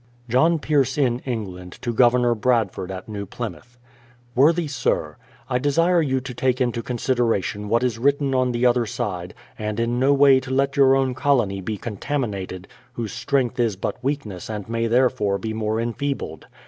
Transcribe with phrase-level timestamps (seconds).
[0.27, 3.77] John Pierce in England to Governor Bradford at New Plymouth:
[4.33, 8.87] Worthy Sir, I desire you to take into consideration what is written on the other
[8.87, 13.75] side, and in no way to let your own colonj be contaminated, whose strength is
[13.75, 16.47] but weakness and may therefore be more en feebled.